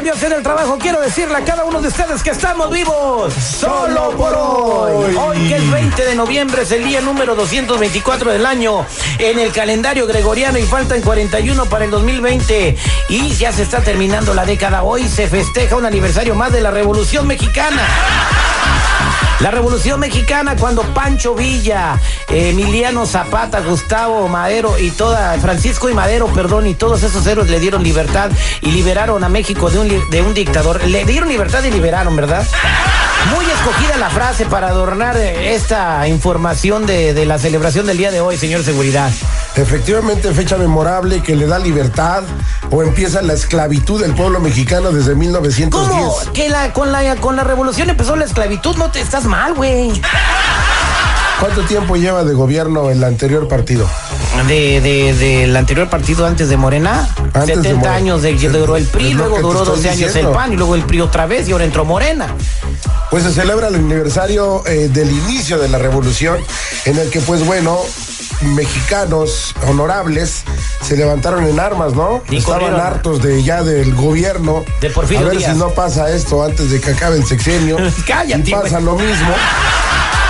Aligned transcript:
Dios 0.00 0.22
en 0.22 0.32
el 0.32 0.42
trabajo, 0.42 0.78
quiero 0.78 1.00
decirle 1.00 1.36
a 1.36 1.44
cada 1.44 1.64
uno 1.64 1.80
de 1.80 1.88
ustedes 1.88 2.22
que 2.22 2.30
estamos 2.30 2.70
vivos 2.70 3.32
solo 3.34 4.10
por 4.16 4.34
hoy. 4.34 5.14
Hoy 5.16 5.48
que 5.48 5.56
es 5.56 5.70
20 5.70 6.04
de 6.04 6.14
noviembre, 6.14 6.62
es 6.62 6.72
el 6.72 6.84
día 6.84 7.00
número 7.00 7.34
224 7.34 8.32
del 8.32 8.46
año 8.46 8.86
en 9.18 9.38
el 9.38 9.52
calendario 9.52 10.06
gregoriano 10.06 10.58
y 10.58 10.62
faltan 10.62 11.02
41 11.02 11.66
para 11.66 11.84
el 11.84 11.90
2020 11.90 12.76
y 13.10 13.34
ya 13.34 13.52
se 13.52 13.62
está 13.62 13.80
terminando 13.80 14.34
la 14.34 14.46
década. 14.46 14.82
Hoy 14.82 15.06
se 15.08 15.28
festeja 15.28 15.76
un 15.76 15.84
aniversario 15.84 16.34
más 16.34 16.52
de 16.52 16.62
la 16.62 16.70
Revolución 16.70 17.26
Mexicana. 17.26 17.86
La 19.42 19.50
Revolución 19.50 19.98
Mexicana 19.98 20.54
cuando 20.54 20.82
Pancho 20.94 21.34
Villa, 21.34 21.98
Emiliano 22.28 23.04
Zapata, 23.06 23.60
Gustavo 23.60 24.28
Madero 24.28 24.78
y 24.78 24.92
toda 24.92 25.36
Francisco 25.40 25.90
y 25.90 25.94
Madero, 25.94 26.28
perdón, 26.28 26.68
y 26.68 26.74
todos 26.74 27.02
esos 27.02 27.26
héroes 27.26 27.50
le 27.50 27.58
dieron 27.58 27.82
libertad 27.82 28.30
y 28.60 28.70
liberaron 28.70 29.24
a 29.24 29.28
México 29.28 29.68
de 29.68 29.80
un 29.80 30.10
de 30.10 30.22
un 30.22 30.32
dictador. 30.32 30.84
Le 30.86 31.04
dieron 31.04 31.28
libertad 31.28 31.64
y 31.64 31.72
liberaron, 31.72 32.14
¿verdad? 32.14 32.46
Muy 33.30 33.44
escogida 33.46 33.96
la 33.98 34.10
frase 34.10 34.46
para 34.46 34.68
adornar 34.68 35.16
eh, 35.16 35.54
esta 35.54 36.06
información 36.08 36.86
de, 36.86 37.14
de 37.14 37.24
la 37.24 37.38
celebración 37.38 37.86
del 37.86 37.96
día 37.96 38.10
de 38.10 38.20
hoy, 38.20 38.36
señor 38.36 38.64
Seguridad. 38.64 39.10
Efectivamente, 39.56 40.32
fecha 40.34 40.56
memorable 40.56 41.22
que 41.22 41.36
le 41.36 41.46
da 41.46 41.58
libertad 41.58 42.24
o 42.70 42.82
empieza 42.82 43.22
la 43.22 43.32
esclavitud 43.34 44.00
del 44.02 44.14
pueblo 44.14 44.40
mexicano 44.40 44.90
desde 44.90 45.14
1910. 45.14 45.88
¿Cómo? 45.90 46.32
Que 46.32 46.48
la, 46.48 46.72
con, 46.72 46.90
la, 46.92 47.16
con 47.16 47.36
la 47.36 47.44
revolución 47.44 47.88
empezó 47.90 48.16
la 48.16 48.24
esclavitud, 48.24 48.76
no 48.76 48.90
te 48.90 49.00
estás 49.00 49.24
mal, 49.24 49.54
güey. 49.54 49.92
¿Cuánto 51.40 51.62
tiempo 51.62 51.96
lleva 51.96 52.22
de 52.24 52.34
gobierno 52.34 52.90
el 52.90 53.02
anterior 53.02 53.48
partido? 53.48 53.88
De, 54.46 54.80
de, 54.80 55.12
del 55.14 55.56
anterior 55.56 55.88
partido 55.90 56.24
antes 56.26 56.48
de 56.48 56.56
Morena, 56.56 57.08
Antes 57.34 57.48
de 57.48 57.54
70 57.56 57.74
Morena. 57.76 57.94
años 57.94 58.22
de, 58.22 58.32
duró 58.48 58.76
el 58.76 58.86
PRI, 58.86 59.12
luego 59.14 59.40
duró 59.40 59.62
estoy 59.62 59.76
12 59.76 59.90
años 59.90 60.16
el. 60.16 60.26
PAN 60.28 60.52
y 60.52 60.56
luego 60.56 60.74
el 60.74 60.82
PRI 60.84 61.00
otra 61.02 61.26
vez 61.26 61.48
y 61.48 61.52
ahora 61.52 61.64
entró 61.64 61.84
Morena. 61.84 62.28
Pues 63.12 63.24
se 63.24 63.32
celebra 63.32 63.68
el 63.68 63.74
aniversario 63.74 64.66
eh, 64.66 64.88
del 64.90 65.10
inicio 65.10 65.58
de 65.58 65.68
la 65.68 65.76
revolución, 65.76 66.38
en 66.86 66.96
el 66.98 67.10
que, 67.10 67.20
pues 67.20 67.44
bueno, 67.44 67.78
mexicanos 68.40 69.54
honorables 69.68 70.44
se 70.80 70.96
levantaron 70.96 71.46
en 71.46 71.60
armas, 71.60 71.92
¿no? 71.92 72.22
Y 72.30 72.38
Estaban 72.38 72.60
corrieron. 72.60 72.80
hartos 72.80 73.22
de 73.22 73.42
ya 73.42 73.62
del 73.62 73.94
gobierno. 73.94 74.64
De 74.80 74.88
Porfirio 74.88 75.26
A 75.26 75.28
ver 75.28 75.38
Díaz. 75.38 75.52
si 75.52 75.58
no 75.58 75.68
pasa 75.70 76.10
esto 76.10 76.42
antes 76.42 76.70
de 76.70 76.80
que 76.80 76.90
acabe 76.92 77.16
el 77.18 77.26
sexenio. 77.26 77.76
Cállate, 78.06 78.50
Y 78.50 78.52
pasa 78.54 78.80
lo 78.80 78.96
mismo. 78.96 79.28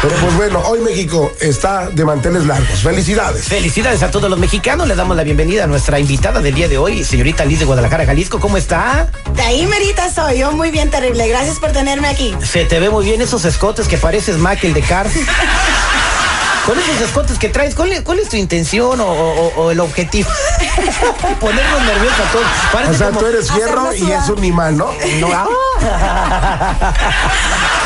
Pero 0.03 0.17
pues 0.17 0.37
bueno, 0.37 0.59
hoy 0.67 0.81
México 0.81 1.33
está 1.41 1.89
de 1.89 2.05
manteles 2.05 2.45
largos. 2.45 2.83
Felicidades. 2.83 3.45
Felicidades 3.45 4.03
a 4.03 4.11
todos 4.11 4.29
los 4.29 4.37
mexicanos, 4.37 4.89
le 4.89 4.97
damos 4.97 5.17
la 5.17 5.23
bienvenida 5.23 5.63
a 5.63 5.67
nuestra 5.69 6.01
invitada 6.01 6.41
del 6.41 6.57
día 6.57 6.67
de 6.67 6.77
hoy, 6.77 7.05
señorita 7.05 7.45
Liz 7.45 7.61
de 7.61 7.67
Guadalajara, 7.67 8.05
Jalisco, 8.05 8.41
¿cómo 8.41 8.57
está? 8.57 9.09
De 9.37 9.43
ahí 9.43 9.65
merita 9.65 10.12
soy 10.12 10.41
yo, 10.41 10.51
muy 10.51 10.73
bien, 10.73 10.91
terrible. 10.91 11.29
Gracias 11.29 11.61
por 11.61 11.71
tenerme 11.71 12.09
aquí. 12.09 12.35
Se 12.43 12.65
te 12.65 12.81
ve 12.81 12.91
muy 12.91 13.05
bien 13.05 13.23
esos 13.23 13.45
escotes 13.45 13.87
que 13.87 13.97
pareces 13.97 14.39
Mac 14.39 14.65
el 14.65 14.75
de 14.75 14.83
Car. 14.83 15.07
Con 16.67 16.78
esos 16.78 17.00
escotes 17.00 17.39
que 17.39 17.49
traes, 17.49 17.75
¿cuál 17.75 17.91
es, 17.93 18.03
cuál 18.03 18.21
es 18.21 18.28
tu 18.28 18.37
intención 18.37 19.00
o, 19.00 19.06
o- 19.06 19.55
o 19.62 19.71
el 19.73 19.81
objetivo? 19.81 20.31
Ponernos 21.41 21.83
nerviosos 21.83 22.21
a 22.21 22.33
todos. 22.33 22.47
Parece 22.73 22.91
O 22.93 22.95
sea, 22.95 23.06
como- 23.09 23.19
tú 23.21 23.27
eres 23.27 23.50
fierro 23.50 23.93
y 23.93 24.11
es 24.12 24.28
un 24.28 24.45
imán, 24.45 24.77
¿no? 24.77 24.91
No, 25.21 25.28
ah. 25.33 25.49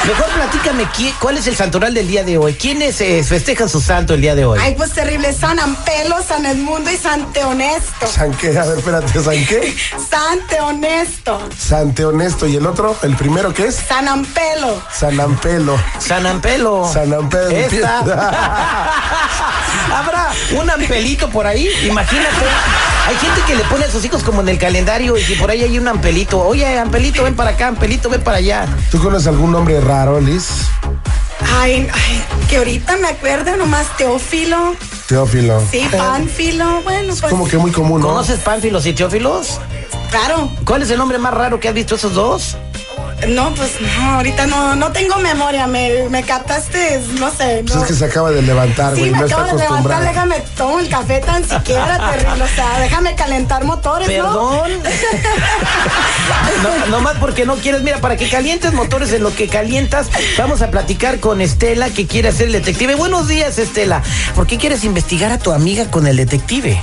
Mejor 0.07 0.27
platícame 0.27 0.85
¿qui- 0.93 1.15
cuál 1.19 1.39
es 1.39 1.47
el 1.47 1.57
santoral 1.57 1.95
del 1.95 2.07
día 2.07 2.23
de 2.23 2.37
hoy. 2.39 2.55
¿Quiénes 2.55 3.01
eh, 3.01 3.25
festejan 3.25 3.69
su 3.69 3.81
santo 3.81 4.15
el 4.15 4.21
día 4.21 4.35
de 4.35 4.45
hoy? 4.45 4.59
Ay, 4.63 4.75
pues 4.77 4.93
terrible. 4.93 5.33
San 5.33 5.59
Ampelo, 5.59 6.23
San 6.23 6.45
Edmundo 6.47 6.91
y 6.91 6.97
Sante 6.97 7.43
Honesto. 7.45 8.07
San 8.07 8.31
qué, 8.35 8.57
a 8.59 8.65
ver, 8.67 8.79
espérate, 8.79 9.21
¿San 9.21 9.47
qué? 9.47 9.75
Sante 10.11 10.61
Honesto. 10.61 11.41
Sante 11.59 12.05
Honesto. 12.05 12.47
¿Y 12.47 12.57
el 12.57 12.67
otro? 12.67 12.95
¿El 13.03 13.17
primero 13.17 13.53
qué 13.55 13.67
es? 13.69 13.77
San 13.89 14.07
Ampelo. 14.07 14.81
San 14.93 15.19
Ampelo. 15.19 15.77
San 15.99 16.27
Ampelo. 16.27 16.89
San 16.93 17.13
Ampelo. 17.13 17.51
Esta. 17.51 18.66
Habrá 19.95 20.31
un 20.59 20.71
ampelito 20.71 21.29
por 21.31 21.47
ahí, 21.47 21.69
imagínate. 21.85 22.47
Hay 23.07 23.17
gente 23.17 23.41
que 23.47 23.55
le 23.55 23.65
pone 23.65 23.85
a 23.85 23.91
sus 23.91 24.05
hijos 24.05 24.23
como 24.23 24.41
en 24.41 24.49
el 24.49 24.59
calendario 24.59 25.17
y 25.17 25.23
si 25.23 25.35
por 25.35 25.51
ahí 25.51 25.63
hay 25.63 25.79
un 25.79 25.89
ampelito. 25.89 26.41
Oye, 26.41 26.79
ampelito, 26.79 27.23
ven 27.25 27.37
para 27.37 27.51
acá, 27.51 27.69
ampelito, 27.69 28.09
ven 28.09 28.23
para 28.23 28.39
allá. 28.39 28.67
¿Tú 28.91 29.01
conoces 29.01 29.29
algún 29.29 29.53
nombre 29.53 29.81
raro, 29.81 30.21
Liz? 30.21 30.49
Ay, 31.59 31.89
ay, 31.93 32.25
que 32.49 32.57
ahorita 32.57 32.97
me 32.97 33.09
acuerdo 33.09 33.57
nomás 33.57 33.97
Teófilo. 33.97 34.75
Teófilo. 35.07 35.63
Sí, 35.71 35.89
Pánfilo. 35.97 36.83
Bueno, 36.83 37.15
pues. 37.21 37.31
Como 37.31 37.47
que 37.47 37.59
muy 37.59 37.71
común, 37.71 38.01
¿no? 38.01 38.09
¿Conoces 38.09 38.41
pánfilos 38.41 38.87
y 38.87 38.93
teófilos? 38.93 39.61
Claro. 40.11 40.51
¿Cuál 40.65 40.83
es 40.83 40.91
el 40.91 40.99
nombre 40.99 41.19
más 41.19 41.33
raro 41.33 41.61
que 41.61 41.69
has 41.69 41.75
visto 41.75 41.95
esos 41.95 42.15
dos? 42.15 42.57
No, 43.29 43.53
pues 43.55 43.81
no, 43.81 44.11
ahorita 44.17 44.47
no, 44.47 44.77
no 44.77 44.93
tengo 44.93 45.17
memoria. 45.17 45.67
Me, 45.67 46.09
me 46.11 46.23
captaste, 46.23 47.01
no 47.19 47.31
sé. 47.31 47.63
Pues 47.65 47.75
no. 47.75 47.83
es 47.83 47.89
que 47.89 47.95
se 47.95 48.05
acaba 48.05 48.31
de 48.31 48.43
levantar, 48.43 48.95
Sí, 48.95 49.01
güey. 49.01 49.11
me 49.13 49.19
no 49.19 49.25
está 49.25 49.41
acabo 49.43 49.57
de 49.57 49.65
levantar, 49.65 50.03
déjame 50.05 50.37
tomo 50.57 50.79
el 50.81 50.89
café 50.89 51.21
tan 51.21 51.43
siquiera, 51.49 52.11
terrible. 52.13 52.45
O 52.45 52.49
sea, 52.49 52.79
déjame 52.79 53.15
calentar 53.15 53.65
motores, 53.65 54.07
¿no? 54.09 54.15
Perdón. 54.15 54.71
No, 56.63 56.87
nomás 56.87 57.17
porque 57.19 57.45
no 57.45 57.57
quieres, 57.57 57.83
mira, 57.83 57.99
para 57.99 58.17
que 58.17 58.29
calientes 58.29 58.73
motores 58.73 59.13
en 59.13 59.23
lo 59.23 59.35
que 59.35 59.47
calientas, 59.49 60.09
vamos 60.39 60.63
a 60.63 60.71
platicar 60.71 61.21
con 61.21 61.41
Estela 61.41 61.91
que 61.91 62.07
quiere 62.07 62.33
ser 62.33 62.47
el 62.47 62.53
detective. 62.53 62.95
Buenos 62.95 63.29
días, 63.29 63.59
Estela. 63.59 64.03
¿Por 64.35 64.47
qué 64.47 64.57
quieres 64.59 64.85
investigar 64.85 65.31
a 65.33 65.39
tu 65.39 65.53
amiga 65.53 65.91
con 65.91 66.07
el 66.07 66.17
detective? 66.17 66.81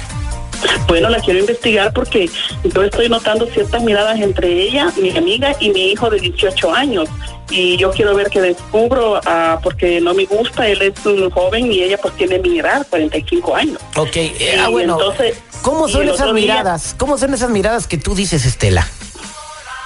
Bueno, 0.87 1.09
la 1.09 1.19
quiero 1.19 1.39
investigar 1.39 1.91
porque 1.93 2.29
yo 2.63 2.83
estoy 2.83 3.09
notando 3.09 3.45
ciertas 3.47 3.81
miradas 3.83 4.19
entre 4.19 4.49
ella, 4.63 4.91
mi 5.01 5.15
amiga 5.15 5.55
y 5.59 5.69
mi 5.71 5.91
hijo 5.91 6.09
de 6.09 6.19
18 6.19 6.73
años. 6.73 7.09
Y 7.49 7.77
yo 7.77 7.91
quiero 7.91 8.15
ver 8.15 8.29
qué 8.29 8.41
descubro, 8.41 9.19
ah, 9.25 9.59
porque 9.61 9.99
no 10.01 10.13
me 10.13 10.25
gusta, 10.25 10.67
él 10.67 10.81
es 10.81 11.05
un 11.05 11.29
joven 11.29 11.71
y 11.71 11.81
ella 11.83 11.97
pues 12.01 12.15
tiene 12.15 12.39
mi 12.39 12.59
edad, 12.59 12.85
45 12.89 13.55
años. 13.55 13.77
Ok, 13.95 14.15
eh, 14.15 14.57
ah, 14.59 14.69
bueno. 14.69 14.93
entonces, 14.99 15.37
¿Cómo 15.61 15.87
son 15.87 16.07
esas 16.09 16.25
día- 16.25 16.33
miradas? 16.33 16.95
¿Cómo 16.97 17.17
son 17.17 17.33
esas 17.33 17.49
miradas 17.49 17.85
que 17.87 17.97
tú 17.97 18.15
dices, 18.15 18.45
Estela? 18.45 18.87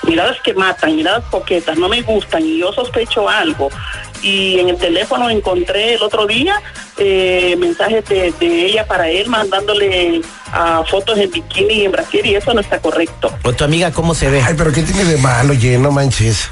Miradas 0.04 0.38
que 0.44 0.54
matan, 0.54 0.96
miradas 0.96 1.26
coquetas, 1.30 1.78
no 1.78 1.90
me 1.90 2.02
gustan 2.02 2.46
y 2.46 2.60
yo 2.60 2.72
sospecho 2.72 3.28
algo. 3.28 3.70
Y 4.22 4.60
en 4.60 4.70
el 4.70 4.78
teléfono 4.78 5.30
encontré 5.30 5.96
el 5.96 6.02
otro 6.02 6.26
día 6.26 6.62
eh, 6.98 7.56
mensajes 7.60 8.06
de, 8.06 8.34
de 8.40 8.66
ella 8.66 8.86
para 8.86 9.10
él 9.10 9.28
mandándole 9.30 10.22
ah, 10.52 10.84
fotos 10.90 11.18
en 11.20 11.30
bikini 11.32 11.74
y 11.76 11.86
en 11.86 11.92
brasier 11.92 12.26
y 12.26 12.36
eso 12.36 12.54
no 12.54 12.62
está 12.62 12.80
correcto. 12.80 13.32
¿O 13.44 13.54
tu 13.54 13.64
amiga 13.64 13.92
cómo 13.92 14.16
se 14.16 14.30
ve? 14.30 14.42
Ay, 14.42 14.56
pero 14.58 14.72
¿qué 14.72 14.82
tiene 14.84 15.06
de 15.06 15.18
malo, 15.18 15.54
oye? 15.54 15.78
No 15.78 15.92
manches. 15.92 16.50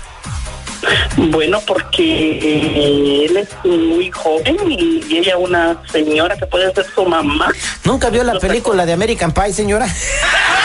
Bueno, 1.17 1.61
porque 1.65 2.03
eh, 2.03 3.25
él 3.25 3.37
es 3.37 3.49
muy 3.63 4.11
joven 4.11 4.57
y, 4.69 5.03
y 5.07 5.17
ella 5.17 5.37
una 5.37 5.81
señora 5.91 6.37
que 6.37 6.45
puede 6.45 6.71
ser 6.73 6.85
su 6.93 7.05
mamá. 7.05 7.49
¿Nunca 7.83 8.09
vio 8.09 8.23
la 8.23 8.39
película 8.39 8.85
de 8.85 8.93
American 8.93 9.31
Pie, 9.31 9.53
señora? 9.53 9.87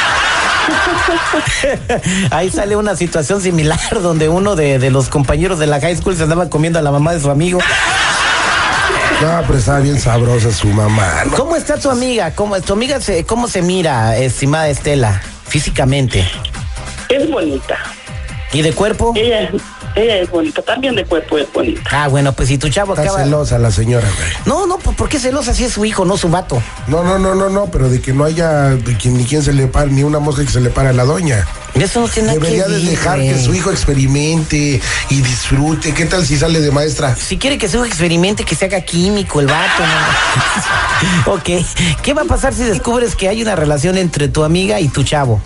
Ahí 2.31 2.51
sale 2.51 2.77
una 2.77 2.97
situación 2.97 3.41
similar 3.41 3.79
donde 4.03 4.29
uno 4.29 4.57
de, 4.57 4.79
de 4.79 4.91
los 4.91 5.09
compañeros 5.09 5.59
de 5.59 5.67
la 5.67 5.81
high 5.81 5.97
school 5.97 6.17
se 6.17 6.23
andaba 6.25 6.49
comiendo 6.49 6.79
a 6.79 6.83
la 6.83 6.91
mamá 6.91 7.13
de 7.13 7.21
su 7.21 7.31
amigo. 7.31 7.61
No, 9.21 9.43
pero 9.47 9.59
estaba 9.59 9.81
bien 9.81 10.01
sabrosa 10.01 10.51
su 10.51 10.69
mamá. 10.69 11.25
¿no? 11.27 11.37
¿Cómo 11.37 11.55
está 11.55 11.79
tu 11.79 11.91
amiga? 11.91 12.35
¿Cómo, 12.35 12.59
¿Tu 12.61 12.73
amiga 12.73 13.01
se, 13.01 13.25
cómo 13.27 13.49
se 13.49 13.61
mira, 13.61 14.17
estimada 14.17 14.69
Estela, 14.69 15.21
físicamente? 15.47 16.27
Es 17.09 17.31
bonita. 17.31 17.79
¿Y 18.53 18.63
de 18.63 18.73
cuerpo? 18.73 19.13
Ella, 19.15 19.51
ella 20.01 20.17
es 20.19 20.31
bonita. 20.31 20.63
También 20.63 20.95
de 20.97 21.05
cuerpo 21.05 21.39
es 21.39 21.53
bonita. 21.53 21.83
Ah, 21.91 22.09
bueno, 22.09 22.33
pues 22.33 22.49
si 22.49 22.59
tu 22.59 22.69
chavo 22.69 22.95
Está 22.95 23.03
acaba... 23.03 23.25
celosa 23.25 23.59
la 23.59 23.71
señora, 23.71 24.09
güey. 24.17 24.29
No, 24.47 24.67
no, 24.67 24.79
¿por 24.79 24.95
por 24.97 25.09
qué 25.09 25.19
celosa 25.19 25.55
si 25.55 25.65
es 25.65 25.73
su 25.73 25.85
hijo, 25.85 26.05
no 26.05 26.17
su 26.17 26.29
vato? 26.29 26.63
No, 26.87 27.03
no, 27.05 27.19
no, 27.19 27.35
no, 27.35 27.49
no, 27.51 27.67
pero 27.67 27.89
de 27.89 28.01
que 28.01 28.13
no 28.13 28.25
haya 28.25 28.71
de 28.71 28.97
ni 29.11 29.25
quien 29.25 29.43
se 29.43 29.53
le 29.53 29.67
pare, 29.67 29.91
ni 29.91 30.03
una 30.03 30.19
mosca 30.19 30.45
que 30.45 30.51
se 30.51 30.61
le 30.61 30.71
pare 30.71 30.89
a 30.89 30.93
la 30.93 31.05
doña. 31.05 31.47
Eso 31.75 32.01
no 32.01 32.09
tiene 32.09 32.29
nada 32.29 32.41
Debería 32.41 32.65
que 32.67 32.73
de 32.73 32.79
dejar 32.81 33.19
güey. 33.19 33.33
que 33.33 33.39
su 33.41 33.55
hijo 33.55 33.71
experimente 33.71 34.81
y 35.09 35.21
disfrute. 35.23 35.95
¿Qué 35.95 36.05
tal 36.05 36.27
si 36.27 36.37
sale 36.37 36.61
de 36.61 36.71
maestra? 36.71 37.15
Si 37.15 37.39
quiere 37.39 37.59
que 37.59 37.69
su 37.69 37.77
hijo 37.77 37.85
experimente, 37.87 38.45
que 38.45 38.55
se 38.55 38.65
haga 38.67 38.81
químico 38.81 39.41
el 39.41 39.47
vato. 39.47 39.83
¿no? 41.27 41.33
ok. 41.35 41.65
¿Qué 42.03 42.15
va 42.15 42.23
a 42.23 42.27
pasar 42.27 42.55
si 42.55 42.65
descubres 42.65 43.15
que 43.15 43.29
hay 43.29 43.41
una 43.43 43.57
relación 43.57 43.97
entre 43.99 44.29
tu 44.29 44.45
amiga 44.45 44.81
y 44.81 44.89
tu 44.89 45.05
chavo? 45.05 45.41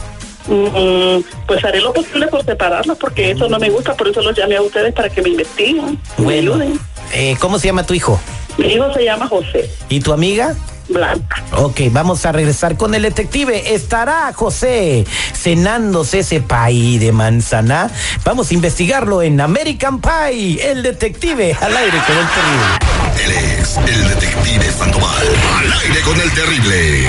Mm, 0.47 1.23
pues 1.47 1.65
haré 1.65 1.81
lo 1.81 1.93
posible 1.93 2.27
por 2.29 2.45
separarlos 2.45 2.99
porque 2.99 3.31
eso 3.31 3.49
no 3.49 3.59
me 3.59 3.71
gusta, 3.71 3.95
por 3.95 4.09
eso 4.09 4.21
los 4.21 4.37
llamé 4.37 4.57
a 4.57 4.63
ustedes 4.63 4.93
para 4.93 5.09
que 5.09 5.23
me 5.23 5.31
investiguen, 5.31 5.99
me 6.19 6.35
ayuden. 6.35 6.79
eh, 7.13 7.37
¿cómo 7.41 7.59
se 7.59 7.69
llama 7.69 7.85
tu 7.85 7.95
hijo? 7.95 8.21
Mi 8.59 8.67
hijo 8.69 8.93
se 8.95 9.05
llama 9.05 9.27
José 9.27 9.69
¿Y 9.89 10.01
tu 10.01 10.13
amiga? 10.13 10.55
Blanca. 10.87 11.43
Ok, 11.57 11.81
vamos 11.91 12.27
a 12.27 12.33
regresar 12.33 12.77
con 12.77 12.95
el 12.95 13.01
detective. 13.03 13.75
¿Estará 13.75 14.31
José 14.35 15.07
cenándose 15.35 16.19
ese 16.19 16.43
pay 16.43 16.99
de 16.99 17.11
manzana? 17.11 17.91
Vamos 18.23 18.51
a 18.51 18.55
investigarlo 18.55 19.23
en 19.23 19.41
American 19.41 19.99
Pie, 20.03 20.59
el 20.71 20.83
detective 20.83 21.57
al 21.59 21.75
aire 21.75 21.99
con 22.07 22.19
el 22.19 22.27
terrible. 22.29 23.25
Él 23.25 23.61
es 23.61 23.77
el 23.79 24.09
detective 24.09 24.71
Sandoval. 24.73 25.27
Al 25.59 25.73
aire 25.81 26.01
con 26.03 26.21
el 26.21 26.31
terrible. 26.35 27.09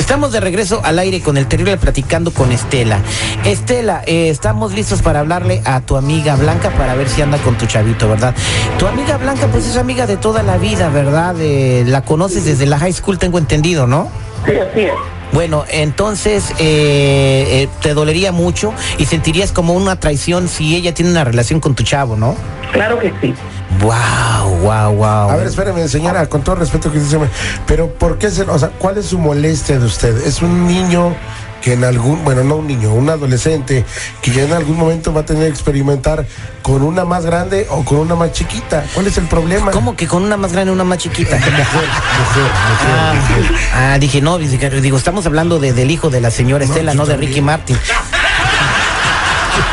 Estamos 0.00 0.32
de 0.32 0.40
regreso 0.40 0.80
al 0.82 0.98
aire 0.98 1.20
con 1.20 1.36
el 1.36 1.46
terrible 1.46 1.76
platicando 1.76 2.32
con 2.32 2.50
Estela. 2.52 3.00
Estela, 3.44 4.02
eh, 4.06 4.30
estamos 4.30 4.72
listos 4.72 5.02
para 5.02 5.20
hablarle 5.20 5.60
a 5.66 5.82
tu 5.82 5.94
amiga 5.94 6.36
Blanca 6.36 6.70
para 6.70 6.94
ver 6.94 7.06
si 7.06 7.20
anda 7.20 7.36
con 7.36 7.58
tu 7.58 7.66
chavito, 7.66 8.08
¿verdad? 8.08 8.34
Tu 8.78 8.86
amiga 8.86 9.18
Blanca, 9.18 9.46
pues 9.48 9.66
es 9.66 9.76
amiga 9.76 10.06
de 10.06 10.16
toda 10.16 10.42
la 10.42 10.56
vida, 10.56 10.88
¿verdad? 10.88 11.36
Eh, 11.38 11.84
la 11.86 12.00
conoces 12.00 12.46
desde 12.46 12.64
la 12.64 12.78
high 12.78 12.94
school, 12.94 13.18
tengo 13.18 13.36
entendido, 13.36 13.86
¿no? 13.86 14.08
Sí, 14.46 14.52
así 14.52 14.80
es. 14.80 14.92
Bueno, 15.32 15.64
entonces 15.68 16.50
eh, 16.58 17.46
eh, 17.62 17.68
te 17.82 17.92
dolería 17.92 18.32
mucho 18.32 18.72
y 18.96 19.04
sentirías 19.04 19.52
como 19.52 19.74
una 19.74 19.96
traición 19.96 20.48
si 20.48 20.76
ella 20.76 20.94
tiene 20.94 21.10
una 21.10 21.24
relación 21.24 21.60
con 21.60 21.74
tu 21.74 21.82
chavo, 21.82 22.16
¿no? 22.16 22.36
Claro 22.72 22.98
que 22.98 23.12
sí. 23.20 23.34
Wow, 23.78 24.56
wow, 24.62 24.92
wow. 24.94 25.30
A 25.30 25.36
ver, 25.36 25.46
espérame, 25.46 25.86
señora, 25.88 26.26
con 26.28 26.42
todo 26.42 26.56
respeto 26.56 26.90
que 26.90 26.98
dice, 26.98 27.18
pero 27.66 27.88
¿por 27.94 28.18
qué 28.18 28.30
se, 28.30 28.42
o 28.42 28.58
sea, 28.58 28.70
cuál 28.70 28.98
es 28.98 29.06
su 29.06 29.18
molestia 29.18 29.78
de 29.78 29.86
usted? 29.86 30.26
¿Es 30.26 30.42
un 30.42 30.66
niño 30.66 31.14
que 31.62 31.74
en 31.74 31.84
algún, 31.84 32.24
bueno, 32.24 32.42
no 32.42 32.56
un 32.56 32.66
niño, 32.66 32.92
un 32.92 33.08
adolescente 33.10 33.84
que 34.22 34.30
ya 34.32 34.42
en 34.42 34.52
algún 34.54 34.76
momento 34.76 35.12
va 35.12 35.20
a 35.20 35.24
tener 35.24 35.44
que 35.44 35.50
experimentar 35.50 36.26
con 36.62 36.82
una 36.82 37.04
más 37.04 37.24
grande 37.26 37.66
o 37.70 37.84
con 37.84 37.98
una 37.98 38.16
más 38.16 38.32
chiquita? 38.32 38.84
¿Cuál 38.92 39.06
es 39.06 39.16
el 39.18 39.26
problema? 39.28 39.70
¿Cómo 39.70 39.94
que 39.94 40.06
con 40.08 40.24
una 40.24 40.36
más 40.36 40.52
grande 40.52 40.72
y 40.72 40.74
una 40.74 40.84
más 40.84 40.98
chiquita? 40.98 41.36
Mujer, 41.38 41.54
mujer, 41.54 42.42
mujer. 42.42 42.96
Ah, 42.98 43.14
mujer. 43.14 43.58
ah, 43.74 43.98
dije, 44.00 44.20
no, 44.20 44.38
digo, 44.38 44.96
estamos 44.96 45.26
hablando 45.26 45.58
de- 45.60 45.72
del 45.72 45.90
hijo 45.90 46.10
de 46.10 46.20
la 46.20 46.30
señora 46.30 46.64
Estela, 46.64 46.94
no, 46.94 47.04
de 47.06 47.12
también. 47.12 47.30
Ricky 47.30 47.40
Martin. 47.42 47.76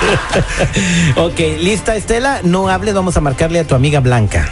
ok, 1.16 1.40
¿lista 1.60 1.96
Estela? 1.96 2.42
No 2.44 2.70
hables, 2.70 2.94
vamos 2.94 3.18
a 3.18 3.22
marcarle 3.22 3.60
a 3.60 3.68
tu 3.68 3.76
amiga 3.76 4.00
Blanca. 4.00 4.50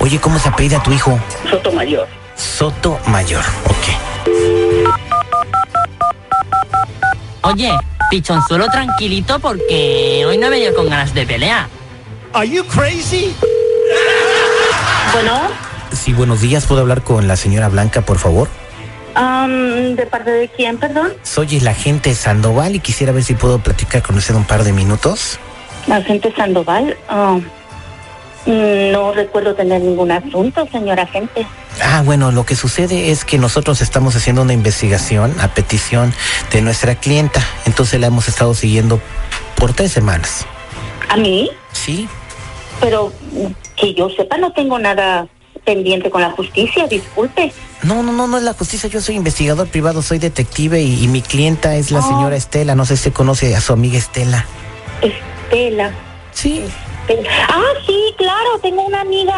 Oye, 0.00 0.20
¿cómo 0.20 0.38
se 0.38 0.48
apellida 0.48 0.82
tu 0.82 0.92
hijo? 0.92 1.18
Sotomayor. 1.50 2.06
Soto 2.36 2.98
Mayor, 3.06 3.44
ok. 3.64 3.84
Oye, 7.42 7.72
pichonzuelo 8.10 8.66
tranquilito 8.66 9.38
porque 9.38 10.24
hoy 10.26 10.38
no 10.38 10.46
he 10.46 10.50
venido 10.50 10.74
con 10.74 10.88
ganas 10.88 11.14
de 11.14 11.26
pelear. 11.26 11.68
Bueno, 15.12 15.42
Sí, 15.92 16.12
buenos 16.12 16.40
días, 16.40 16.66
¿puedo 16.66 16.80
hablar 16.80 17.02
con 17.02 17.28
la 17.28 17.36
señora 17.36 17.68
Blanca, 17.68 18.00
por 18.00 18.18
favor? 18.18 18.48
Am, 19.14 19.94
¿de 19.96 20.06
parte 20.06 20.30
de 20.30 20.48
quién, 20.48 20.78
perdón? 20.78 21.12
Soy 21.22 21.56
el 21.56 21.68
agente 21.68 22.14
Sandoval 22.14 22.74
y 22.76 22.80
quisiera 22.80 23.12
ver 23.12 23.24
si 23.24 23.34
puedo 23.34 23.58
platicar 23.58 24.02
con 24.02 24.16
usted 24.16 24.34
un 24.34 24.44
par 24.44 24.64
de 24.64 24.72
minutos. 24.72 25.38
Agente 25.90 26.32
Sandoval. 26.34 26.96
ah, 27.08 27.38
mm, 28.46 28.92
no 28.92 29.12
recuerdo 29.12 29.54
tener 29.54 29.80
ningún 29.82 30.10
asunto, 30.10 30.66
señor 30.70 31.00
agente. 31.00 31.46
Ah, 31.82 32.02
bueno, 32.04 32.30
lo 32.30 32.44
que 32.46 32.54
sucede 32.56 33.10
es 33.10 33.24
que 33.24 33.36
nosotros 33.38 33.80
estamos 33.82 34.14
haciendo 34.16 34.42
una 34.42 34.52
investigación 34.52 35.34
a 35.40 35.48
petición 35.48 36.14
de 36.52 36.62
nuestra 36.62 36.94
clienta, 36.94 37.40
entonces 37.66 38.00
la 38.00 38.06
hemos 38.06 38.28
estado 38.28 38.54
siguiendo 38.54 39.00
por 39.56 39.72
tres 39.72 39.92
semanas. 39.92 40.46
¿A 41.08 41.16
mí? 41.16 41.50
Sí, 41.72 42.08
Pero 42.80 43.12
que 43.76 43.94
yo 43.94 44.08
sepa, 44.10 44.36
no 44.36 44.52
tengo 44.52 44.78
nada 44.78 45.26
pendiente 45.64 46.10
con 46.10 46.20
la 46.20 46.30
justicia, 46.32 46.86
disculpe. 46.86 47.52
no, 47.82 48.02
no, 48.02 48.12
no, 48.12 48.26
no 48.26 48.36
es 48.38 48.42
la 48.44 48.52
justicia, 48.54 48.88
yo 48.88 49.00
soy 49.00 49.16
investigador 49.16 49.68
privado, 49.68 50.02
soy 50.02 50.18
detective 50.18 50.80
y, 50.82 51.02
y 51.04 51.08
mi 51.08 51.22
clienta 51.22 51.74
es 51.76 51.90
la 51.90 52.00
Oh. 52.00 52.08
señora 52.08 52.36
Estela, 52.36 52.74
no 52.74 52.84
sé 52.84 52.96
si 52.96 53.10
conoce 53.10 53.54
a 53.56 53.60
su 53.60 53.72
amiga 53.72 53.96
Estela. 53.98 54.44
Estela. 55.02 55.90
Sí, 56.32 56.62
Estela. 57.08 57.28
Ah, 57.48 57.62
sí, 57.86 57.98
claro, 58.16 58.58
tengo 58.62 58.82
una 58.86 59.00
amiga 59.02 59.34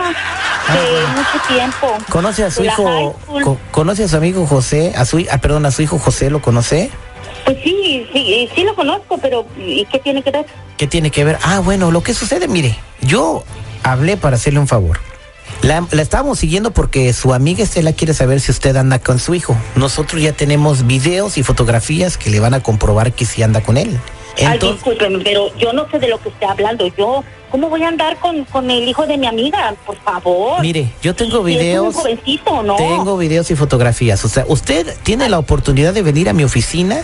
de 0.72 1.06
mucho 1.16 1.46
tiempo. 1.48 1.96
conoce 2.10 2.44
a 2.44 2.50
su 2.50 2.62
la 2.64 2.72
hijo, 2.72 3.14
co- 3.44 3.58
conoce 3.70 4.04
a 4.04 4.08
su 4.08 4.16
amigo 4.16 4.46
José, 4.46 4.92
a 4.96 5.04
su, 5.04 5.24
ah, 5.30 5.38
perdón, 5.38 5.66
a 5.66 5.70
su 5.70 5.82
hijo 5.82 5.98
José, 5.98 6.30
¿lo 6.30 6.40
conoce? 6.42 6.90
Pues 7.44 7.58
sí, 7.62 8.06
sí, 8.12 8.48
sí 8.54 8.64
lo 8.64 8.74
conozco, 8.74 9.18
pero 9.18 9.46
¿y 9.56 9.84
qué 9.86 9.98
tiene 10.00 10.22
que 10.22 10.30
ver? 10.32 10.46
¿Qué 10.76 10.86
tiene 10.86 11.10
que 11.10 11.24
ver? 11.24 11.38
Ah, 11.42 11.60
bueno, 11.60 11.90
lo 11.92 12.02
que 12.02 12.14
sucede, 12.14 12.48
mire, 12.48 12.76
yo 13.00 13.44
hablé 13.84 14.16
para 14.16 14.36
hacerle 14.36 14.58
un 14.58 14.66
favor. 14.68 14.98
La, 15.66 15.84
la 15.90 16.02
estábamos 16.02 16.38
siguiendo 16.38 16.70
porque 16.70 17.12
su 17.12 17.34
amiga 17.34 17.64
Estela 17.64 17.92
quiere 17.92 18.14
saber 18.14 18.40
si 18.40 18.52
usted 18.52 18.76
anda 18.76 19.00
con 19.00 19.18
su 19.18 19.34
hijo. 19.34 19.56
Nosotros 19.74 20.22
ya 20.22 20.32
tenemos 20.32 20.86
videos 20.86 21.38
y 21.38 21.42
fotografías 21.42 22.16
que 22.16 22.30
le 22.30 22.38
van 22.38 22.54
a 22.54 22.62
comprobar 22.62 23.12
que 23.12 23.24
sí 23.24 23.42
anda 23.42 23.60
con 23.60 23.76
él. 23.76 23.98
Ay, 24.38 24.44
Entonces, 24.52 24.76
discúlpeme, 24.84 25.24
pero 25.24 25.50
yo 25.58 25.72
no 25.72 25.90
sé 25.90 25.98
de 25.98 26.06
lo 26.06 26.18
que 26.22 26.28
esté 26.28 26.46
hablando. 26.46 26.86
Yo, 26.96 27.24
¿cómo 27.50 27.68
voy 27.68 27.82
a 27.82 27.88
andar 27.88 28.16
con, 28.20 28.44
con 28.44 28.70
el 28.70 28.86
hijo 28.86 29.08
de 29.08 29.18
mi 29.18 29.26
amiga? 29.26 29.74
Por 29.84 29.96
favor. 29.96 30.60
mire, 30.60 30.92
yo 31.02 31.16
tengo 31.16 31.44
Si 31.44 31.54
es 31.54 31.58
videos. 31.58 31.86
un 31.86 31.92
jovencito, 31.94 32.62
¿no? 32.62 32.76
Tengo 32.76 33.16
videos 33.16 33.50
y 33.50 33.56
fotografías. 33.56 34.24
O 34.24 34.28
sea, 34.28 34.44
usted 34.46 34.94
tiene 35.02 35.28
la 35.28 35.40
oportunidad 35.40 35.92
de 35.94 36.02
venir 36.02 36.28
a 36.28 36.32
mi 36.32 36.44
oficina, 36.44 37.02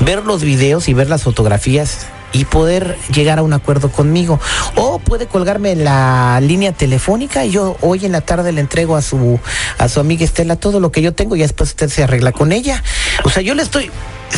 ver 0.00 0.24
los 0.24 0.42
videos 0.42 0.88
y 0.88 0.92
ver 0.92 1.08
las 1.08 1.22
fotografías 1.22 2.08
y 2.32 2.44
poder 2.44 2.96
llegar 3.12 3.38
a 3.38 3.42
un 3.42 3.52
acuerdo 3.52 3.90
conmigo. 3.90 4.40
O 4.74 4.98
puede 4.98 5.26
colgarme 5.26 5.72
en 5.72 5.84
la 5.84 6.40
línea 6.40 6.72
telefónica 6.72 7.44
y 7.44 7.50
yo 7.50 7.76
hoy 7.80 8.04
en 8.04 8.12
la 8.12 8.20
tarde 8.20 8.52
le 8.52 8.60
entrego 8.60 8.96
a 8.96 9.02
su 9.02 9.38
a 9.78 9.88
su 9.88 10.00
amiga 10.00 10.24
Estela 10.24 10.56
todo 10.56 10.80
lo 10.80 10.92
que 10.92 11.02
yo 11.02 11.12
tengo 11.14 11.36
y 11.36 11.40
después 11.40 11.70
usted 11.70 11.88
se 11.88 12.04
arregla 12.04 12.32
con 12.32 12.52
ella. 12.52 12.82
O 13.24 13.30
sea, 13.30 13.42
yo 13.42 13.54
le 13.54 13.62
estoy 13.62 13.90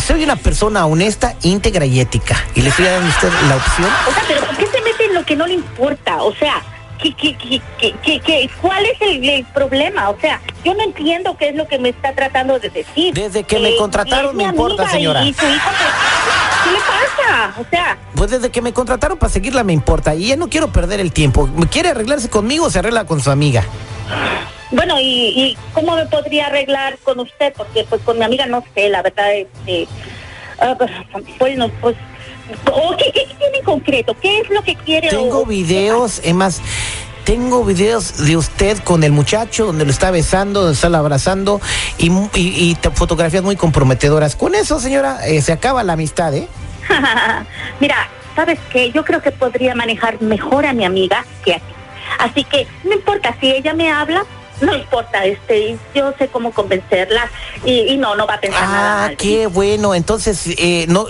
soy 0.07 0.23
una 0.23 0.37
persona 0.37 0.87
honesta, 0.87 1.35
íntegra 1.43 1.87
y 1.87 2.01
ética 2.01 2.37
y 2.55 2.63
le 2.63 2.69
estoy 2.69 2.85
dando 2.85 3.07
a 3.07 3.11
usted 3.11 3.33
la 3.49 3.57
opción 3.57 3.89
O 4.07 4.13
sea, 4.13 4.25
pero 4.29 4.41
¿por 4.43 4.57
qué 4.57 4.67
se 4.67 4.83
mete 4.83 5.07
en 5.07 5.15
lo 5.15 5.25
que 5.25 5.35
no 5.35 5.47
le 5.47 5.55
importa? 5.55 6.23
O 6.23 6.35
sea, 6.35 6.63
¿qué, 7.03 7.13
qué, 7.15 7.37
qué, 7.37 7.61
qué, 7.79 7.95
qué- 8.03 8.21
qué- 8.21 8.51
cuál 8.61 8.85
es 8.85 9.01
el, 9.01 9.29
el 9.29 9.45
problema? 9.47 10.11
O 10.11 10.19
sea, 10.21 10.41
yo 10.65 10.75
no 10.75 10.83
entiendo 10.83 11.37
qué 11.37 11.49
es 11.51 11.55
lo 11.57 11.67
que 11.67 11.79
me 11.79 11.91
está 11.91 12.13
tratando 12.15 12.59
de 12.59 12.71
decir. 12.71 13.15
Desde 13.15 13.45
que 13.45 13.59
me 13.59 13.77
contrataron 13.77 14.31
es 14.31 14.37
me 14.37 14.45
importa, 14.45 14.89
señora. 14.89 15.23
Y, 15.25 15.29
y 15.31 15.35
su 15.35 15.47
hijo, 15.47 15.71
pues, 15.71 16.65
¿qué 16.65 16.71
le 16.73 16.79
pasa? 16.79 17.55
O 17.61 17.65
sea, 17.71 17.99
Pues 18.15 18.31
desde 18.31 18.51
que 18.51 18.61
me 18.63 18.73
contrataron 18.73 19.19
para 19.19 19.33
seguirla 19.33 19.65
me 19.65 19.73
importa 19.73 20.15
y 20.15 20.27
ya 20.29 20.37
no 20.37 20.49
quiero 20.49 20.69
perder 20.73 21.01
el 21.01 21.13
tiempo. 21.13 21.49
¿Quiere 21.71 21.91
arreglarse 21.91 22.29
conmigo 22.29 22.67
o 22.67 22.71
se 22.71 22.81
arregla 22.81 23.05
con 23.05 23.21
su 23.21 23.31
amiga? 23.31 23.65
bueno, 24.71 25.01
¿y, 25.01 25.05
y 25.35 25.59
cómo 25.73 25.97
me 25.97 26.05
podría 26.07 26.47
arreglar 26.49 26.99
con 27.05 27.21
usted? 27.21 27.55
Porque 27.57 27.85
pues 27.89 28.03
con 28.03 28.19
mi 28.19 28.25
amiga 28.25 28.45
no 28.47 28.63
sé, 28.75 28.89
la 28.91 29.01
verdad, 29.03 29.33
este... 29.33 29.89
ah, 30.61 30.75
pues, 30.77 30.91
bueno, 31.39 31.71
pues... 31.81 31.97
¿o 32.73 32.97
¿qué, 32.97 33.07
qué 33.13 33.27
tiene 33.39 33.59
en 33.59 33.65
concreto? 33.65 34.15
¿Qué 34.21 34.41
es 34.41 34.51
lo 34.51 34.63
que 34.63 34.75
quiere? 34.77 35.09
Tengo 35.09 35.41
o- 35.43 35.47
videos, 35.47 36.21
es 36.25 36.35
más, 36.35 36.61
tengo 37.25 37.65
videos 37.65 38.25
de 38.25 38.37
usted 38.37 38.79
con 38.79 39.05
el 39.05 39.13
muchacho 39.13 39.67
donde 39.67 39.85
lo 39.85 39.91
está 39.91 40.11
besando, 40.11 40.61
donde 40.61 40.75
está 40.75 40.87
abrazando 40.89 41.61
y, 41.99 42.11
y- 42.35 42.71
y 42.71 42.77
fotografías 42.95 43.43
muy 43.43 43.57
comprometedoras. 43.57 44.35
Con 44.37 44.55
eso, 44.55 44.81
señora, 44.81 45.27
eh, 45.27 45.43
se 45.43 45.53
acaba 45.53 45.83
la 45.85 45.93
amistad, 45.95 46.35
¿eh? 46.35 46.49
Mira, 47.81 48.09
¿sabes 48.35 48.59
qué? 48.73 48.91
Yo 48.93 49.05
creo 49.05 49.21
que 49.21 49.31
podría 49.31 49.75
manejar 49.75 50.21
mejor 50.23 50.65
a 50.67 50.73
mi 50.73 50.85
amiga 50.85 51.25
que 51.45 51.55
a 51.55 51.59
ti. 51.59 51.65
Así 52.19 52.45
que 52.45 52.67
no 52.85 52.95
importa 52.95 53.37
si 53.41 53.51
ella 53.51 53.75
me 53.75 53.93
habla, 53.93 54.25
no 54.61 54.75
importa, 54.75 55.25
este, 55.25 55.79
yo 55.95 56.13
sé 56.19 56.29
cómo 56.29 56.53
convencerla 56.53 57.31
y, 57.65 57.93
y 57.93 57.97
no, 57.97 58.15
no 58.17 58.27
va 58.27 58.35
a 58.35 58.41
pensar 58.41 58.63
nada 58.69 59.05
Ah, 59.07 59.11
qué 59.17 59.47
bueno. 59.47 59.95
Entonces, 59.95 60.43
eh, 60.59 60.87
no, 60.89 61.07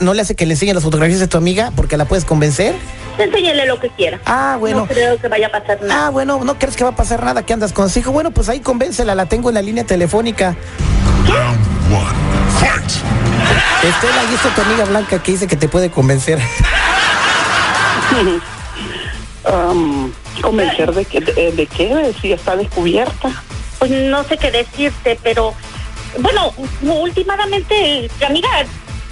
¿no 0.00 0.14
le 0.14 0.22
hace 0.22 0.34
que 0.34 0.46
le 0.46 0.54
enseñe 0.54 0.72
las 0.72 0.82
fotografías 0.82 1.20
de 1.20 1.28
tu 1.28 1.36
amiga 1.36 1.72
porque 1.74 1.96
la 1.96 2.04
puedes 2.04 2.24
convencer? 2.24 2.74
Enséñale 3.18 3.66
lo 3.66 3.80
que 3.80 3.88
quiera. 3.90 4.20
Ah, 4.26 4.56
bueno. 4.60 4.80
No 4.80 4.86
creo 4.86 5.18
que 5.18 5.28
vaya 5.28 5.46
a 5.46 5.50
pasar 5.50 5.80
nada. 5.82 6.06
Ah, 6.06 6.10
bueno, 6.10 6.40
¿no 6.44 6.58
crees 6.58 6.76
que 6.76 6.84
va 6.84 6.90
a 6.90 6.96
pasar 6.96 7.22
nada 7.24 7.44
que 7.44 7.52
andas 7.52 7.72
con 7.72 7.88
su 7.88 7.98
hijo? 7.98 8.12
Bueno, 8.12 8.30
pues 8.30 8.48
ahí 8.48 8.60
convéncela, 8.60 9.14
la 9.14 9.26
tengo 9.26 9.48
en 9.48 9.54
la 9.54 9.62
línea 9.62 9.84
telefónica. 9.84 10.54
Round 11.26 11.58
one. 11.92 12.16
Fight. 12.60 12.90
Estela, 13.82 14.20
ahí 14.20 14.34
está 14.34 14.54
tu 14.54 14.60
amiga 14.60 14.84
Blanca 14.84 15.22
que 15.22 15.32
dice 15.32 15.46
que 15.46 15.56
te 15.56 15.68
puede 15.68 15.90
convencer. 15.90 16.38
Am, 19.46 20.12
¿Convencer 20.42 20.92
de, 20.92 21.04
que, 21.04 21.20
de, 21.20 21.52
de 21.52 21.66
qué? 21.66 22.14
Si 22.20 22.32
está 22.32 22.56
descubierta. 22.56 23.42
Pues 23.78 23.90
no 23.90 24.24
sé 24.24 24.36
qué 24.38 24.50
decirte, 24.50 25.18
pero 25.22 25.54
bueno, 26.18 26.52
últimamente, 26.82 28.10
amiga, 28.26 28.48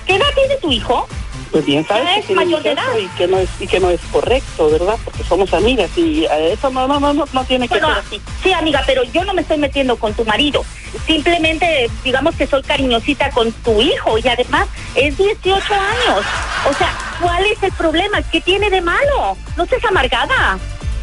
¿qué 0.07 0.17
edad 0.17 0.26
tiene 0.35 0.57
tu 0.57 0.73
hijo? 0.73 1.07
Pues 1.54 1.66
bien 1.66 1.87
sabes 1.87 2.02
que 2.14 2.18
es 2.18 2.26
tiene 2.26 2.44
mayor 2.46 2.64
de 2.64 2.73
edad. 2.73 2.82
y 3.00 3.06
que 3.16 3.28
no 3.28 3.38
es 3.38 3.49
y 3.61 3.68
que 3.68 3.78
no 3.78 3.88
es 3.88 4.00
correcto, 4.11 4.68
¿verdad? 4.73 4.96
Porque 5.04 5.23
somos 5.23 5.54
amigas 5.54 5.88
y 5.96 6.26
a 6.26 6.37
eso 6.37 6.68
no 6.68 6.88
no 6.88 6.99
no 6.99 7.14
no, 7.14 7.25
no 7.32 7.44
tiene 7.44 7.68
que 7.68 7.75
ser 7.76 7.84
así. 7.84 8.20
sí, 8.42 8.52
amiga, 8.52 8.82
pero 8.84 9.04
yo 9.04 9.25
no 9.25 9.32
me 9.34 9.42
estoy 9.42 9.58
metiendo 9.58 9.94
con 9.96 10.12
tu 10.14 10.25
marido. 10.25 10.64
Simplemente, 11.06 11.88
digamos 12.02 12.34
que 12.34 12.49
soy 12.49 12.61
cariñosita 12.64 13.30
con 13.30 13.52
tu 13.52 13.80
hijo 13.80 14.18
y 14.18 14.26
además 14.26 14.66
es 14.96 15.16
18 15.16 15.75
años. 15.75 16.25
O 16.68 16.75
sea, 16.75 16.92
¿cuál 17.23 17.44
es 17.46 17.62
el 17.62 17.70
problema? 17.70 18.20
¿Qué 18.32 18.40
tiene 18.40 18.68
de 18.68 18.80
malo? 18.80 19.37
No 19.56 19.64
seas 19.66 19.84
amargada. 19.84 20.58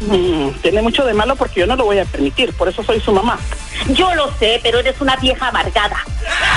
Mm, 0.08 0.50
tiene 0.62 0.82
mucho 0.82 1.04
de 1.04 1.14
malo 1.14 1.36
porque 1.36 1.60
yo 1.60 1.66
no 1.66 1.76
lo 1.76 1.84
voy 1.84 1.98
a 1.98 2.04
permitir, 2.04 2.52
por 2.54 2.68
eso 2.68 2.82
soy 2.82 3.00
su 3.00 3.12
mamá. 3.12 3.38
Yo 3.88 4.14
lo 4.14 4.32
sé, 4.38 4.60
pero 4.62 4.80
eres 4.80 5.00
una 5.00 5.16
vieja 5.16 5.48
amargada. 5.48 5.96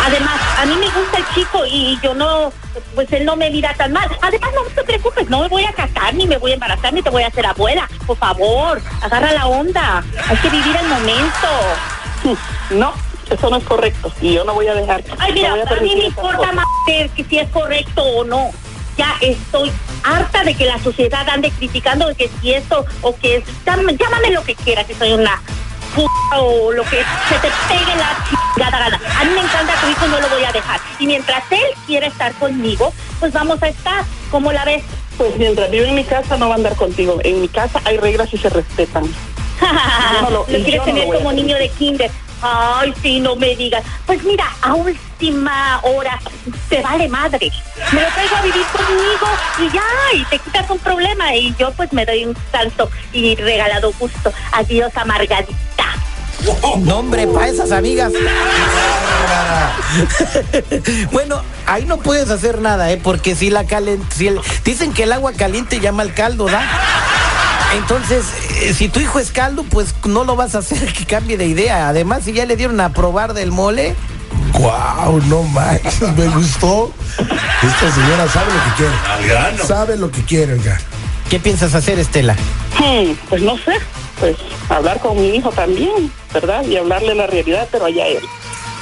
Además, 0.06 0.40
a 0.60 0.66
mí 0.66 0.76
me 0.76 0.90
gusta 0.90 1.18
el 1.18 1.26
chico 1.34 1.66
y 1.66 2.00
yo 2.02 2.14
no, 2.14 2.52
pues 2.94 3.12
él 3.14 3.26
no 3.26 3.36
me 3.36 3.50
mira 3.50 3.74
tan 3.76 3.92
mal. 3.94 4.10
Además, 4.22 4.52
no 4.54 4.64
te 4.74 4.84
preocupes, 4.84 5.30
no 5.30 5.42
me 5.42 5.48
voy 5.48 5.64
a 5.66 5.74
casar, 5.74 6.14
ni 6.14 6.28
me 6.28 6.38
voy 6.38 6.52
a 6.52 6.54
embarazar, 6.56 6.94
ni 6.94 7.02
te 7.02 7.10
voy 7.10 7.24
a 7.24 7.28
hacer 7.28 7.46
abuela. 7.46 7.88
Por 8.06 8.18
favor, 8.18 8.82
agarra 9.02 9.32
la 9.32 9.48
onda. 9.48 10.04
Hay 10.28 10.38
que 10.38 10.50
vivir 10.50 10.76
el 10.76 10.88
momento. 10.88 11.48
No, 12.72 12.94
eso 13.30 13.50
no 13.52 13.58
es 13.58 13.64
correcto 13.64 14.12
y 14.20 14.34
yo 14.34 14.44
no 14.44 14.56
voy 14.56 14.68
a 14.68 14.74
dejar. 14.74 15.04
Ay, 15.20 15.34
mira, 15.34 15.56
no 15.56 15.62
a 15.64 15.80
mí 15.80 15.96
me 15.96 16.06
importa 16.06 16.52
más 16.52 16.66
que 16.88 17.24
si 17.24 17.38
es 17.38 17.50
correcto 17.50 18.02
o 18.02 18.24
no. 18.24 18.50
Ya 18.98 19.14
estoy 19.22 19.72
harta 20.06 20.44
de 20.44 20.54
que 20.56 20.66
la 20.66 20.80
sociedad 20.80 21.28
ande 21.30 21.52
criticando 21.52 22.08
de 22.08 22.16
que 22.16 22.30
si 22.42 22.54
esto 22.54 22.86
o 23.02 23.16
que 23.16 23.38
es, 23.38 23.44
llámame, 23.66 24.32
lo 24.32 24.44
que 24.44 24.56
quieras, 24.56 24.86
que 24.86 24.96
soy 24.96 25.14
una 25.14 25.42
puta 25.96 26.40
o 26.42 26.72
lo 26.72 26.84
que 26.84 26.98
se 27.30 27.36
te 27.42 27.50
pegue 27.68 27.96
la 27.96 28.18
chingada 28.30 28.80
gana. 28.80 29.02
A 29.20 29.24
mí 29.24 29.32
me 29.32 29.42
encanta 29.42 29.74
tu 29.82 29.90
hijo 29.90 30.08
no 30.08 30.20
lo 30.20 30.30
voy 30.30 30.44
a 30.44 30.52
dejar. 30.52 30.80
Y 31.00 31.08
mientras 31.08 31.44
él 31.52 31.60
quiera 31.88 32.08
estar 32.08 32.34
conmigo, 32.34 32.94
pues 33.20 33.32
vamos 33.34 33.62
a 33.64 33.68
estar. 33.68 34.04
¿Cómo 34.32 34.52
la 34.52 34.66
ves? 34.66 34.84
Pues 35.18 35.36
mientras 35.38 35.72
vive 35.72 35.88
en 35.88 35.96
mi 35.96 36.04
casa 36.04 36.38
no 36.38 36.48
va 36.50 36.56
a 36.56 36.58
andar 36.58 36.76
contigo. 36.76 37.20
En 37.24 37.42
mi 37.42 37.48
casa 37.48 37.82
hay 37.86 37.98
reglas 37.98 38.34
y 38.34 38.38
se 38.38 38.50
respetan. 38.50 39.04
no 40.22 40.30
lo- 40.30 40.46
quieres 40.46 40.78
no 40.78 40.84
tener 40.84 41.08
lo 41.08 41.14
como 41.16 41.32
niño 41.32 41.56
de 41.56 41.70
kinder. 41.70 42.12
Ay, 42.42 42.94
sí, 43.02 43.20
no 43.22 43.36
me 43.38 43.56
digas. 43.56 43.84
Pues 44.06 44.22
mira, 44.24 44.46
a 44.62 44.74
última 45.16 45.80
hora 45.84 46.20
te 46.70 46.82
vale 46.82 47.08
madre. 47.08 47.50
Me 47.94 48.02
lo 48.02 48.08
traigo 48.10 48.36
a 48.36 48.42
vivir 48.42 48.66
conmigo 48.66 49.28
y 49.60 49.72
ya, 49.74 49.82
y 50.14 50.26
te 50.26 50.40
quitas 50.40 50.70
un 50.70 50.80
problema. 50.80 51.34
Y 51.36 51.56
yo 51.58 51.72
pues 51.72 51.92
me 51.94 52.06
doy 52.06 52.26
un 52.26 52.36
salto 52.52 52.90
y 53.14 53.36
regalado 53.36 53.94
gusto. 53.98 54.34
Adiós, 54.52 54.92
amargadita. 54.96 55.56
No, 56.80 57.00
hombre, 57.00 57.28
para 57.28 57.48
esas 57.48 57.72
amigas. 57.72 58.12
bueno, 61.12 61.42
ahí 61.66 61.86
no 61.86 61.98
puedes 61.98 62.30
hacer 62.30 62.60
nada, 62.62 62.92
¿eh? 62.92 63.00
Porque 63.02 63.36
si 63.36 63.50
la 63.50 63.66
calen... 63.66 64.02
si 64.16 64.28
el- 64.28 64.40
dicen 64.64 64.94
que 64.94 65.04
el 65.04 65.14
agua 65.14 65.32
caliente 65.34 65.80
llama 65.80 66.04
al 66.04 66.14
caldo, 66.14 66.46
¿da? 66.48 66.62
Entonces, 67.76 68.26
eh, 68.62 68.74
si 68.74 68.90
tu 68.90 69.00
hijo 69.00 69.20
es 69.20 69.32
caldo, 69.32 69.64
pues 69.64 69.96
no 70.06 70.24
lo 70.24 70.36
vas 70.36 70.56
a 70.56 70.60
hacer 70.60 70.92
que 70.94 71.06
cambie 71.06 71.38
de 71.38 71.46
idea. 71.48 71.88
Además, 71.88 72.24
si 72.26 72.34
ya 72.34 72.46
le 72.46 72.56
dieron 72.58 72.80
a 72.80 72.90
probar 72.90 73.34
del 73.34 73.52
mole, 73.52 73.96
Guau, 74.58 75.22
no 75.28 75.44
manches, 75.44 76.02
me 76.16 76.28
gustó. 76.30 76.92
Esta 77.18 77.92
señora 77.94 78.28
sabe 78.32 78.54
lo 78.54 78.64
que 78.64 78.72
quiere. 78.78 78.94
Al 79.12 79.28
grano. 79.28 79.64
Sabe 79.66 79.98
lo 79.98 80.12
que 80.12 80.22
quiere, 80.24 80.54
oiga. 80.54 80.78
¿qué 81.30 81.40
piensas 81.40 81.74
hacer, 81.74 81.98
Estela? 81.98 82.34
Hmm, 82.78 83.14
pues 83.30 83.42
no 83.42 83.58
sé, 83.58 83.74
pues 84.20 84.36
hablar 84.70 85.00
con 85.00 85.18
mi 85.18 85.30
hijo 85.36 85.50
también, 85.52 86.12
¿verdad? 86.34 86.64
Y 86.66 86.78
hablarle 86.78 87.16
la 87.16 87.26
realidad, 87.26 87.68
pero 87.72 87.86
allá 87.86 88.06
él. 88.08 88.20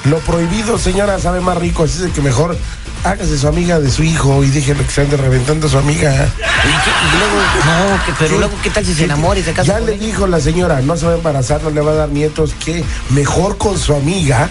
Lo 0.05 0.17
prohibido, 0.19 0.77
señora, 0.77 1.17
sabe 1.19 1.39
más 1.39 1.57
rico, 1.57 1.83
así 1.83 1.93
es 1.95 2.01
de 2.01 2.11
que 2.11 2.21
mejor 2.21 2.57
hágase 3.05 3.37
su 3.37 3.47
amiga 3.47 3.79
de 3.79 3.89
su 3.89 4.03
hijo 4.03 4.43
y 4.43 4.49
déjelo 4.49 4.83
que 4.85 4.91
se 4.91 5.01
ande 5.01 5.15
reventando 5.15 5.67
a 5.67 5.69
su 5.69 5.77
amiga. 5.77 6.11
Y, 6.13 7.17
luego, 7.17 7.35
no, 7.65 8.05
que- 8.05 8.13
pero 8.19 8.31
¿Qué? 8.31 8.37
luego, 8.39 8.53
¿qué 8.61 8.69
tal 8.69 8.85
si 8.85 8.93
se 8.93 9.05
enamora 9.05 9.39
y 9.39 9.43
se 9.43 9.53
casa 9.53 9.73
Ya 9.73 9.77
con 9.79 9.85
le 9.87 9.97
dijo 9.97 10.27
la 10.27 10.41
señora, 10.41 10.81
no 10.81 10.97
se 10.97 11.05
va 11.05 11.13
a 11.13 11.15
embarazar, 11.15 11.63
no 11.63 11.69
le 11.69 11.79
va 11.79 11.91
a 11.93 11.95
dar 11.95 12.09
nietos, 12.09 12.53
que 12.63 12.83
mejor 13.11 13.57
con 13.57 13.77
su 13.79 13.93
amiga 13.95 14.49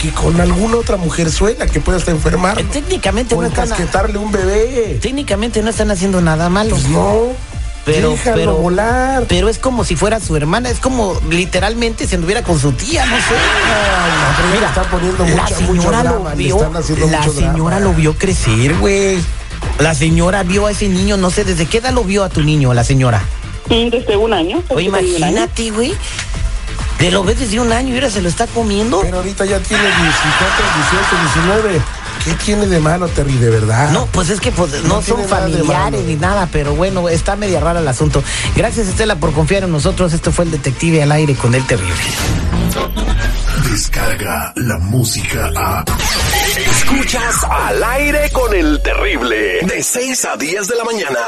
que 0.00 0.10
con 0.10 0.40
alguna 0.40 0.76
otra 0.76 0.96
mujerzuela 0.96 1.66
que 1.66 1.80
pueda 1.80 1.98
estar 1.98 2.14
enfermar. 2.14 2.58
Eh, 2.58 2.64
Técnicamente 2.72 3.34
O 3.34 3.40
no 3.40 3.48
están... 3.48 3.64
encasquetarle 3.66 4.18
un 4.18 4.30
bebé. 4.30 4.98
Técnicamente 5.02 5.62
no 5.62 5.70
están 5.70 5.90
haciendo 5.90 6.20
nada 6.20 6.48
malo. 6.48 6.70
Pues 6.70 6.88
no. 6.88 7.26
Pero, 7.84 8.10
déjalo 8.10 8.36
pero, 8.36 8.54
volar. 8.56 9.24
pero 9.28 9.48
es 9.48 9.58
como 9.58 9.82
si 9.82 9.96
fuera 9.96 10.20
su 10.20 10.36
hermana, 10.36 10.68
es 10.68 10.78
como 10.78 11.18
literalmente 11.30 12.06
se 12.06 12.16
anduviera 12.16 12.42
con 12.42 12.58
su 12.60 12.72
tía, 12.72 13.06
no 13.06 13.16
sé. 13.16 14.58
le 14.60 14.66
están 14.66 14.84
poniendo 14.90 15.24
la 15.24 15.30
mucha- 15.42 15.60
mucho 15.60 15.80
señora 15.80 16.02
lo 16.04 16.10
drama, 16.10 16.34
vio, 16.34 16.60
la 16.60 16.68
mucho 16.68 16.82
señora 17.32 17.76
drama. 17.76 17.80
lo 17.80 17.94
vio 17.94 18.14
crecer, 18.18 18.74
güey. 18.74 19.18
La 19.78 19.94
señora 19.94 20.42
vio 20.42 20.66
a 20.66 20.70
ese 20.72 20.88
niño, 20.88 21.16
no 21.16 21.30
sé, 21.30 21.44
¿desde 21.44 21.64
qué 21.64 21.78
edad 21.78 21.92
lo 21.94 22.04
vio 22.04 22.24
a 22.24 22.28
tu 22.28 22.42
niño, 22.42 22.74
la 22.74 22.84
señora? 22.84 23.22
Mm, 23.70 23.88
Desde 23.88 24.16
un 24.18 24.34
año. 24.34 24.62
Oye, 24.68 24.86
imagínate, 24.86 25.70
güey. 25.70 25.94
De 26.98 27.10
lo 27.12 27.22
ves 27.22 27.38
desde 27.38 27.60
un 27.60 27.72
año 27.72 27.92
y 27.92 27.94
ahora 27.94 28.10
se 28.10 28.20
lo 28.20 28.28
está 28.28 28.46
comiendo. 28.48 29.00
Pero 29.00 29.18
ahorita 29.18 29.44
ya 29.44 29.60
tiene 29.60 29.84
14, 29.84 29.98
18, 30.90 31.62
19. 31.62 31.80
¿Qué 32.24 32.34
tiene 32.44 32.66
de 32.66 32.80
malo, 32.80 33.06
Terry, 33.08 33.36
de 33.36 33.50
verdad? 33.50 33.90
No, 33.92 34.06
pues 34.06 34.30
es 34.30 34.40
que 34.40 34.50
pues, 34.50 34.72
no, 34.82 34.96
No 34.96 35.02
son 35.02 35.24
familiares 35.28 36.04
ni 36.04 36.16
nada, 36.16 36.48
pero 36.50 36.74
bueno, 36.74 37.08
está 37.08 37.36
media 37.36 37.60
rara 37.60 37.80
el 37.80 37.88
asunto. 37.88 38.22
Gracias, 38.56 38.88
Estela, 38.88 39.16
por 39.16 39.32
confiar 39.32 39.62
en 39.62 39.70
nosotros. 39.70 40.12
Esto 40.12 40.32
fue 40.32 40.44
el 40.44 40.50
Detective 40.50 41.02
al 41.02 41.12
aire 41.12 41.34
con 41.36 41.54
el 41.54 41.64
terrible. 41.66 41.94
Descarga 43.70 44.52
la 44.56 44.78
música 44.78 45.50
a. 45.56 45.84
Escuchas 46.56 47.44
al 47.48 47.84
aire 47.84 48.30
con 48.32 48.52
el 48.54 48.82
terrible. 48.82 49.60
De 49.62 49.82
6 49.82 50.24
a 50.24 50.36
10 50.36 50.68
de 50.68 50.76
la 50.76 50.84
mañana. 50.84 51.18